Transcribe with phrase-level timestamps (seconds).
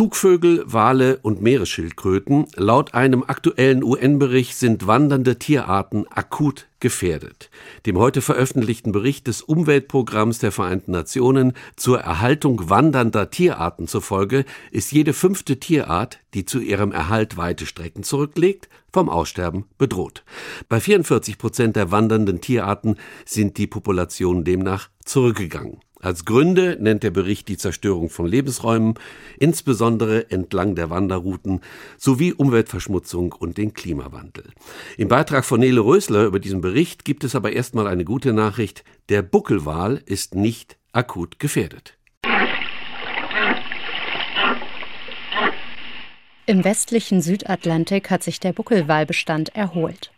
[0.00, 2.46] Zugvögel, Wale und Meeresschildkröten.
[2.56, 7.50] Laut einem aktuellen UN-Bericht sind wandernde Tierarten akut gefährdet.
[7.84, 14.90] Dem heute veröffentlichten Bericht des Umweltprogramms der Vereinten Nationen zur Erhaltung wandernder Tierarten zufolge ist
[14.90, 20.24] jede fünfte Tierart, die zu ihrem Erhalt weite Strecken zurücklegt, vom Aussterben bedroht.
[20.70, 22.96] Bei 44 Prozent der wandernden Tierarten
[23.26, 25.80] sind die Populationen demnach zurückgegangen.
[26.02, 28.94] Als Gründe nennt der Bericht die Zerstörung von Lebensräumen,
[29.38, 31.60] insbesondere entlang der Wanderrouten,
[31.98, 34.44] sowie Umweltverschmutzung und den Klimawandel.
[34.96, 38.82] Im Beitrag von Nele Rösler über diesen Bericht gibt es aber erstmal eine gute Nachricht.
[39.10, 41.98] Der Buckelwal ist nicht akut gefährdet.
[46.46, 50.10] Im westlichen Südatlantik hat sich der Buckelwalbestand erholt.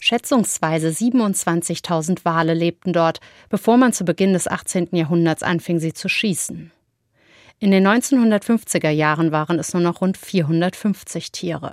[0.00, 4.88] Schätzungsweise 27.000 Wale lebten dort, bevor man zu Beginn des 18.
[4.92, 6.70] Jahrhunderts anfing, sie zu schießen.
[7.60, 11.72] In den 1950er Jahren waren es nur noch rund 450 Tiere.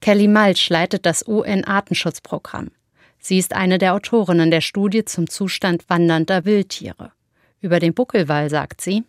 [0.00, 2.70] Kelly Malch leitet das UN-Artenschutzprogramm.
[3.18, 7.12] Sie ist eine der Autorinnen der Studie zum Zustand wandernder Wildtiere.
[7.60, 9.04] Über den Buckelwal sagt sie: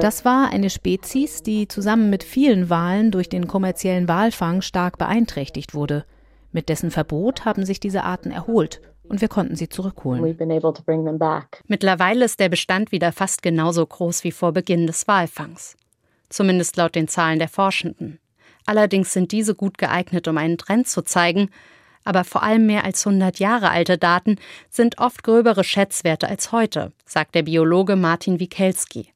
[0.00, 5.74] das war eine Spezies, die zusammen mit vielen Walen durch den kommerziellen Walfang stark beeinträchtigt
[5.74, 6.04] wurde.
[6.52, 10.22] Mit dessen Verbot haben sich diese Arten erholt und wir konnten sie zurückholen.
[11.66, 15.76] Mittlerweile ist der Bestand wieder fast genauso groß wie vor Beginn des Walfangs.
[16.28, 18.18] Zumindest laut den Zahlen der Forschenden.
[18.66, 21.50] Allerdings sind diese gut geeignet, um einen Trend zu zeigen,
[22.04, 24.36] aber vor allem mehr als 100 Jahre alte Daten
[24.70, 29.08] sind oft gröbere Schätzwerte als heute, sagt der Biologe Martin Wikelski,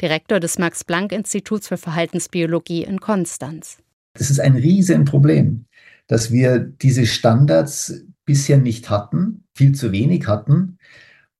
[0.00, 3.78] Direktor des Max-Planck-Instituts für Verhaltensbiologie in Konstanz.
[4.14, 5.66] Das ist ein Riesenproblem,
[6.06, 10.78] dass wir diese Standards bisher nicht hatten, viel zu wenig hatten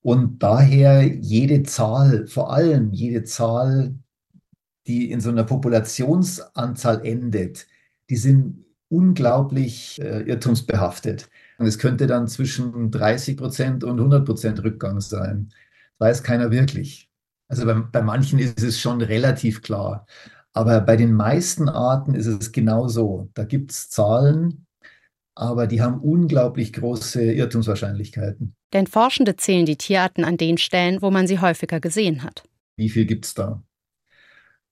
[0.03, 3.95] und daher jede Zahl, vor allem jede Zahl,
[4.87, 7.67] die in so einer Populationsanzahl endet,
[8.09, 11.29] die sind unglaublich äh, irrtumsbehaftet.
[11.59, 15.49] Und es könnte dann zwischen 30 Prozent und 100 Prozent Rückgang sein.
[15.99, 17.11] Das weiß keiner wirklich.
[17.49, 20.07] Also bei, bei manchen ist es schon relativ klar.
[20.53, 23.31] Aber bei den meisten Arten ist es genau so.
[23.35, 24.67] Da gibt es Zahlen,
[25.35, 28.55] aber die haben unglaublich große Irrtumswahrscheinlichkeiten.
[28.73, 32.43] Denn Forschende zählen die Tierarten an den Stellen, wo man sie häufiger gesehen hat.
[32.77, 33.63] Wie viel gibt es da?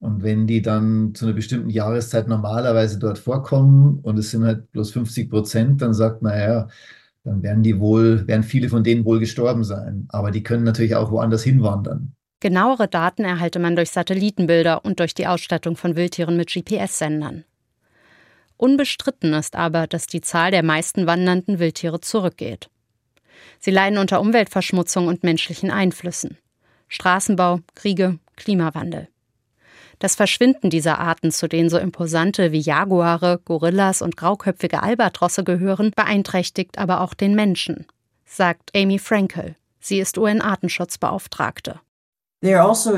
[0.05, 4.71] Und wenn die dann zu einer bestimmten Jahreszeit normalerweise dort vorkommen und es sind halt
[4.71, 6.69] bloß 50 Prozent, dann sagt man, ja,
[7.23, 10.07] dann werden die wohl, werden viele von denen wohl gestorben sein.
[10.11, 12.13] Aber die können natürlich auch woanders hinwandern.
[12.41, 17.45] Genauere Daten erhalte man durch Satellitenbilder und durch die Ausstattung von Wildtieren mit GPS-Sendern.
[18.59, 22.69] Unbestritten ist aber, dass die Zahl der meisten wandernden Wildtiere zurückgeht.
[23.59, 26.37] Sie leiden unter Umweltverschmutzung und menschlichen Einflüssen.
[26.89, 29.09] Straßenbau, Kriege, Klimawandel.
[29.99, 35.93] Das Verschwinden dieser Arten, zu denen so imposante wie Jaguare, Gorillas und grauköpfige Albatrosse gehören,
[35.95, 37.87] beeinträchtigt aber auch den Menschen,
[38.25, 39.55] sagt Amy Frankel.
[39.81, 41.81] Sie ist UN-Artenschutzbeauftragte.
[42.43, 42.97] Also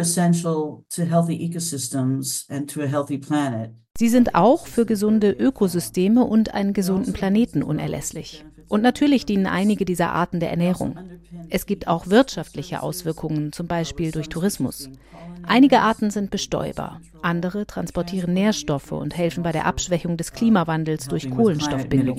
[3.98, 8.44] Sie sind auch für gesunde Ökosysteme und einen gesunden Planeten unerlässlich.
[8.68, 10.98] Und natürlich dienen einige dieser Arten der Ernährung.
[11.48, 14.90] Es gibt auch wirtschaftliche Auswirkungen, zum Beispiel durch Tourismus.
[15.44, 21.30] Einige Arten sind bestäuber, andere transportieren Nährstoffe und helfen bei der Abschwächung des Klimawandels durch
[21.30, 22.16] Kohlenstoffbindung.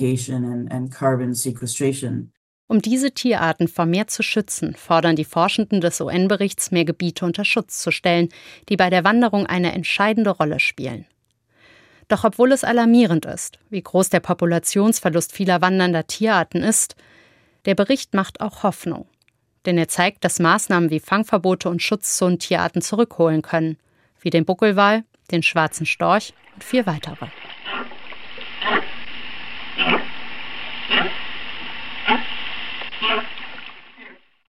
[2.70, 7.80] Um diese Tierarten vermehrt zu schützen, fordern die Forschenden des UN-Berichts, mehr Gebiete unter Schutz
[7.80, 8.28] zu stellen,
[8.68, 11.06] die bei der Wanderung eine entscheidende Rolle spielen.
[12.08, 16.96] Doch obwohl es alarmierend ist, wie groß der Populationsverlust vieler wandernder Tierarten ist,
[17.66, 19.06] der Bericht macht auch Hoffnung.
[19.66, 23.76] Denn er zeigt, dass Maßnahmen wie Fangverbote und Schutzzonen Tierarten zurückholen können,
[24.20, 27.26] wie den Buckelwal, den schwarzen Storch und vier weitere.